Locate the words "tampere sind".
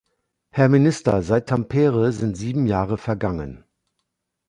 1.47-2.35